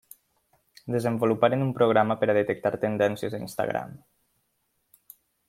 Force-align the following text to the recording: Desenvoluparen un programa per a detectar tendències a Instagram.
Desenvoluparen 0.95 1.65
un 1.65 1.73
programa 1.81 2.17
per 2.23 2.31
a 2.33 2.37
detectar 2.39 2.73
tendències 2.87 3.37
a 3.37 3.43
Instagram. 3.49 3.95